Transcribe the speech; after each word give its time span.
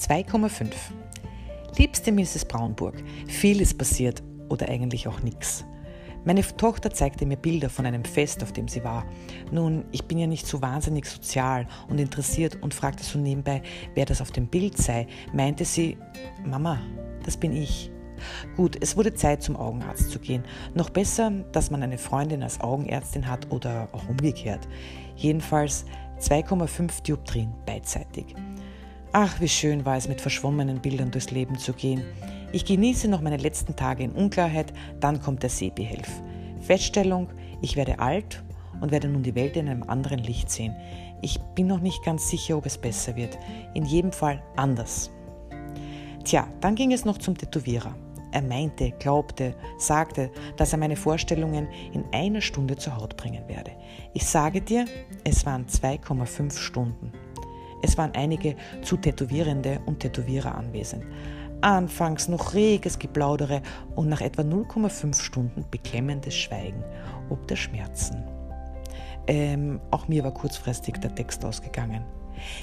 2,5. 0.00 0.72
Liebste 1.76 2.10
Mrs. 2.10 2.46
Braunburg, 2.46 2.94
viel 3.28 3.60
ist 3.60 3.76
passiert 3.76 4.22
oder 4.48 4.68
eigentlich 4.70 5.06
auch 5.06 5.20
nichts. 5.20 5.64
Meine 6.24 6.42
Tochter 6.42 6.90
zeigte 6.90 7.26
mir 7.26 7.36
Bilder 7.36 7.68
von 7.68 7.84
einem 7.84 8.04
Fest, 8.04 8.42
auf 8.42 8.52
dem 8.52 8.66
sie 8.66 8.82
war. 8.82 9.04
Nun, 9.50 9.84
ich 9.92 10.04
bin 10.04 10.18
ja 10.18 10.26
nicht 10.26 10.46
so 10.46 10.62
wahnsinnig 10.62 11.06
sozial 11.06 11.66
und 11.88 11.98
interessiert 11.98 12.58
und 12.62 12.72
fragte 12.72 13.04
so 13.04 13.18
nebenbei, 13.18 13.62
wer 13.94 14.06
das 14.06 14.22
auf 14.22 14.30
dem 14.30 14.46
Bild 14.46 14.78
sei. 14.78 15.06
Meinte 15.34 15.66
sie, 15.66 15.98
Mama, 16.44 16.80
das 17.24 17.36
bin 17.36 17.52
ich. 17.52 17.90
Gut, 18.56 18.76
es 18.82 18.96
wurde 18.96 19.14
Zeit, 19.14 19.42
zum 19.42 19.56
Augenarzt 19.56 20.10
zu 20.10 20.18
gehen. 20.18 20.44
Noch 20.74 20.90
besser, 20.90 21.30
dass 21.52 21.70
man 21.70 21.82
eine 21.82 21.98
Freundin 21.98 22.42
als 22.42 22.60
Augenärztin 22.60 23.28
hat 23.28 23.50
oder 23.50 23.88
auch 23.92 24.08
umgekehrt. 24.08 24.66
Jedenfalls 25.16 25.84
2,5 26.20 27.02
Dioptrien 27.02 27.52
beidseitig. 27.66 28.34
Ach, 29.12 29.40
wie 29.40 29.48
schön 29.48 29.84
war 29.84 29.96
es, 29.96 30.06
mit 30.06 30.20
verschwommenen 30.20 30.80
Bildern 30.80 31.10
durchs 31.10 31.32
Leben 31.32 31.58
zu 31.58 31.72
gehen. 31.72 32.04
Ich 32.52 32.64
genieße 32.64 33.08
noch 33.08 33.20
meine 33.20 33.38
letzten 33.38 33.74
Tage 33.74 34.04
in 34.04 34.12
Unklarheit, 34.12 34.72
dann 35.00 35.20
kommt 35.20 35.42
der 35.42 35.50
Seebehelf. 35.50 36.08
Feststellung, 36.60 37.28
ich 37.60 37.74
werde 37.74 37.98
alt 37.98 38.44
und 38.80 38.92
werde 38.92 39.08
nun 39.08 39.24
die 39.24 39.34
Welt 39.34 39.56
in 39.56 39.68
einem 39.68 39.82
anderen 39.82 40.20
Licht 40.20 40.48
sehen. 40.48 40.76
Ich 41.22 41.40
bin 41.56 41.66
noch 41.66 41.80
nicht 41.80 42.04
ganz 42.04 42.30
sicher, 42.30 42.56
ob 42.56 42.66
es 42.66 42.78
besser 42.78 43.16
wird. 43.16 43.36
In 43.74 43.84
jedem 43.84 44.12
Fall 44.12 44.42
anders. 44.54 45.10
Tja, 46.22 46.46
dann 46.60 46.76
ging 46.76 46.92
es 46.92 47.04
noch 47.04 47.18
zum 47.18 47.36
Tätowierer. 47.36 47.96
Er 48.30 48.42
meinte, 48.42 48.92
glaubte, 48.92 49.56
sagte, 49.76 50.30
dass 50.56 50.72
er 50.72 50.78
meine 50.78 50.94
Vorstellungen 50.94 51.66
in 51.92 52.04
einer 52.12 52.40
Stunde 52.40 52.76
zur 52.76 52.96
Haut 52.96 53.16
bringen 53.16 53.48
werde. 53.48 53.72
Ich 54.14 54.24
sage 54.24 54.60
dir, 54.60 54.84
es 55.24 55.44
waren 55.44 55.66
2,5 55.66 56.56
Stunden. 56.56 57.12
Es 57.82 57.96
waren 57.98 58.12
einige 58.14 58.56
zu 58.82 58.96
Tätowierende 58.96 59.80
und 59.86 60.00
Tätowierer 60.00 60.54
anwesend. 60.54 61.04
Anfangs 61.60 62.28
noch 62.28 62.54
reges 62.54 62.98
Geplaudere 62.98 63.60
und 63.94 64.08
nach 64.08 64.20
etwa 64.20 64.42
0,5 64.42 65.20
Stunden 65.20 65.64
beklemmendes 65.70 66.34
Schweigen 66.34 66.84
ob 67.30 67.46
der 67.46 67.56
Schmerzen. 67.56 68.24
Ähm, 69.26 69.80
auch 69.90 70.08
mir 70.08 70.24
war 70.24 70.34
kurzfristig 70.34 70.98
der 70.98 71.14
Text 71.14 71.44
ausgegangen. 71.44 72.04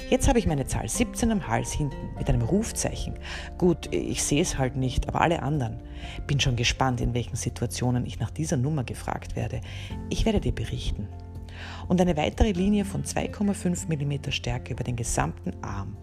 Jetzt 0.10 0.28
habe 0.28 0.40
ich 0.40 0.48
meine 0.48 0.66
Zahl 0.66 0.90
17 0.90 1.32
am 1.32 1.48
Hals 1.48 1.72
hinten 1.72 2.16
mit 2.18 2.28
einem 2.30 2.42
Rufzeichen. 2.42 3.14
Gut, 3.60 3.94
ich 3.94 4.24
sehe 4.24 4.42
es 4.42 4.58
halt 4.58 4.76
nicht, 4.76 5.08
aber 5.08 5.22
alle 5.22 5.44
anderen. 5.44 5.80
Bin 6.26 6.40
schon 6.40 6.56
gespannt, 6.56 7.00
in 7.00 7.14
welchen 7.14 7.36
Situationen 7.36 8.06
ich 8.06 8.20
nach 8.20 8.32
dieser 8.32 8.58
Nummer 8.58 8.84
gefragt 8.84 9.36
werde. 9.36 9.62
Ich 10.10 10.26
werde 10.26 10.42
dir 10.42 10.54
berichten 10.54 11.08
und 11.88 12.02
eine 12.02 12.18
weitere 12.18 12.52
Linie 12.52 12.86
von 12.86 13.04
2,5 13.04 13.88
mm 13.88 14.32
Stärke 14.32 14.74
über 14.74 14.84
den 14.84 14.96
gesamten 14.96 15.52
Arm. 15.64 15.98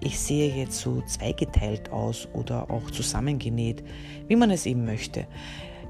Ich 0.00 0.18
sehe 0.18 0.52
jetzt 0.52 0.78
so 0.78 1.00
zweigeteilt 1.02 1.90
aus 1.90 2.26
oder 2.32 2.70
auch 2.70 2.90
zusammengenäht, 2.90 3.84
wie 4.26 4.36
man 4.36 4.50
es 4.50 4.66
eben 4.66 4.84
möchte. 4.84 5.26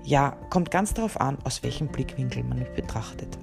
Ja, 0.04 0.36
kommt 0.50 0.70
ganz 0.70 0.92
darauf 0.92 1.20
an, 1.20 1.38
aus 1.44 1.62
welchem 1.62 1.88
Blickwinkel 1.88 2.42
man 2.44 2.58
mich 2.58 2.70
betrachtet. 2.70 3.38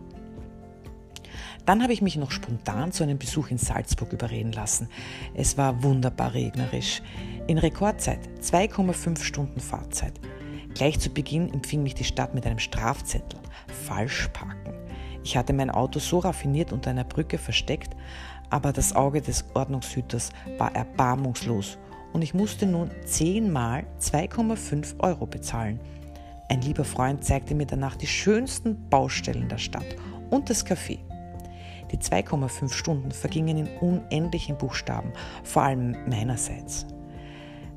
Dann 1.66 1.84
habe 1.84 1.94
ich 1.94 2.02
mich 2.02 2.18
noch 2.18 2.32
spontan 2.32 2.92
zu 2.92 3.04
einem 3.04 3.18
Besuch 3.18 3.50
in 3.50 3.58
Salzburg 3.58 4.12
überreden 4.14 4.52
lassen. 4.52 4.90
Es 5.34 5.58
war 5.58 5.84
wunderbar 5.84 6.34
regnerisch. 6.34 7.02
In 7.48 7.58
Rekordzeit 7.58 8.20
2,5 8.42 9.23
Stunden 9.23 9.60
Fahrzeit. 9.60 10.14
Gleich 10.73 11.00
zu 11.00 11.10
Beginn 11.10 11.54
empfing 11.54 11.84
mich 11.84 11.96
die 11.96 12.04
Stadt 12.04 12.34
mit 12.34 12.46
einem 12.46 12.60
Strafzettel. 12.60 13.40
Falsch 13.68 14.30
parken. 14.34 14.73
Ich 15.30 15.38
hatte 15.38 15.54
mein 15.54 15.70
Auto 15.70 16.00
so 16.00 16.18
raffiniert 16.18 16.74
unter 16.74 16.90
einer 16.90 17.04
Brücke 17.04 17.38
versteckt, 17.38 17.96
aber 18.50 18.74
das 18.74 18.96
Auge 18.96 19.22
des 19.22 19.46
Ordnungshüters 19.54 20.32
war 20.58 20.76
erbarmungslos 20.76 21.78
und 22.14 22.24
ich 22.24 22.34
musste 22.34 22.66
nun 22.66 22.90
zehnmal 23.06 23.86
2,5 24.02 25.00
Euro 25.02 25.28
bezahlen. 25.28 25.80
Ein 26.50 26.62
lieber 26.62 26.84
Freund 26.84 27.23
zeigte 27.23 27.54
mir 27.54 27.68
danach 27.68 27.95
die 27.95 28.08
schönsten 28.08 28.89
Baustellen 28.89 29.48
der 29.48 29.60
Stadt 29.60 29.86
und 30.32 30.50
das 30.50 30.66
Café. 30.66 30.98
Die 31.92 32.00
2,5 32.00 32.73
Stunden 32.73 33.12
vergingen 33.12 33.58
in 33.58 33.78
unendlichen 33.78 34.58
Buchstaben, 34.58 35.14
vor 35.44 35.62
allem 35.62 35.95
meinerseits. 36.10 36.88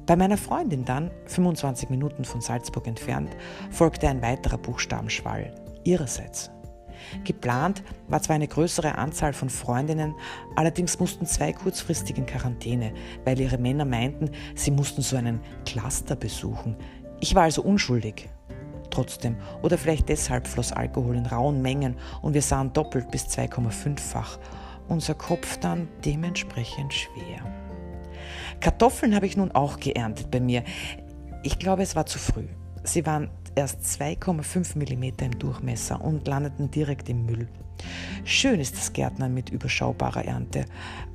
Bei 0.07 0.17
meiner 0.17 0.39
Freundin 0.39 0.87
dann, 0.87 1.11
25 1.27 1.91
Minuten 1.91 2.25
von 2.25 2.41
Salzburg 2.41 2.87
entfernt, 2.87 3.37
folgte 3.71 4.09
ein 4.09 4.23
weiterer 4.23 4.57
Buchstabenschwall 4.57 5.55
ihrerseits. 5.85 6.51
Geplant 7.25 7.83
war 8.09 8.23
zwar 8.23 8.37
eine 8.37 8.49
größere 8.49 8.97
Anzahl 8.97 9.33
von 9.33 9.51
Freundinnen, 9.51 10.15
allerdings 10.57 10.99
mussten 10.99 11.27
zwei 11.27 11.53
kurzfristig 11.53 12.19
in 12.19 12.27
Quarantäne, 12.27 12.93
weil 13.25 13.41
ihre 13.41 13.59
Männer 13.59 13.85
meinten, 13.85 14.31
sie 14.55 14.71
mussten 14.71 15.03
so 15.03 15.17
einen 15.17 15.41
Cluster 15.65 16.17
besuchen. 16.17 16.77
Ich 17.21 17.35
war 17.35 17.45
also 17.45 17.63
unschuldig. 17.63 18.29
Trotzdem, 18.91 19.37
oder 19.63 19.79
vielleicht 19.79 20.11
deshalb 20.11 20.47
floss 20.47 20.71
Alkohol 20.71 21.17
in 21.17 21.25
rauen 21.25 21.63
Mengen 21.63 21.97
und 22.21 22.35
wir 22.35 22.43
sahen 22.43 22.73
doppelt 22.75 23.11
bis 23.11 23.25
2,5-fach. 23.27 24.39
Unser 24.89 25.15
Kopf 25.15 25.57
dann 25.59 25.89
dementsprechend 26.05 26.93
schwer. 26.93 27.41
Kartoffeln 28.61 29.15
habe 29.15 29.27
ich 29.27 29.37
nun 29.37 29.51
auch 29.53 29.81
geerntet 29.81 30.31
bei 30.31 30.41
mir. 30.41 30.63
Ich 31.43 31.59
glaube, 31.59 31.83
es 31.83 31.97
war 31.97 32.05
zu 32.05 32.19
früh. 32.19 32.49
Sie 32.85 33.07
waren 33.07 33.31
erst 33.55 33.83
2,5 33.83 34.77
mm 34.77 35.25
im 35.25 35.39
Durchmesser 35.39 36.01
und 36.01 36.27
landeten 36.27 36.71
direkt 36.71 37.09
im 37.09 37.27
Müll. 37.27 37.49
Schön 38.25 38.61
ist 38.61 38.77
das 38.77 38.93
Gärtnern 38.93 39.35
mit 39.35 39.51
überschaubarer 39.51 40.25
Ernte. 40.25 40.67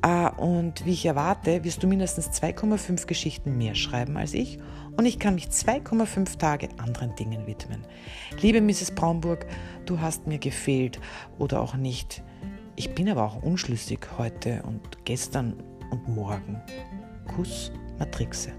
Ah, 0.01 0.27
und 0.27 0.85
wie 0.85 0.91
ich 0.91 1.05
erwarte, 1.05 1.63
wirst 1.63 1.81
du 1.81 1.87
mindestens 1.87 2.29
2,5 2.29 3.05
Geschichten 3.07 3.57
mehr 3.57 3.75
schreiben 3.75 4.17
als 4.17 4.33
ich 4.33 4.59
und 4.97 5.05
ich 5.05 5.19
kann 5.19 5.35
mich 5.35 5.47
2,5 5.47 6.37
Tage 6.37 6.69
anderen 6.77 7.15
Dingen 7.15 7.47
widmen. 7.47 7.85
Liebe 8.41 8.61
Mrs. 8.61 8.91
Braunburg, 8.91 9.45
du 9.85 10.01
hast 10.01 10.27
mir 10.27 10.39
gefehlt 10.39 10.99
oder 11.37 11.61
auch 11.61 11.75
nicht. 11.75 12.23
Ich 12.75 12.93
bin 12.93 13.09
aber 13.09 13.23
auch 13.23 13.41
unschlüssig 13.41 13.99
heute 14.17 14.61
und 14.63 15.05
gestern 15.05 15.55
und 15.91 16.07
morgen. 16.09 16.61
Kuss, 17.27 17.71
Matrixe. 17.97 18.51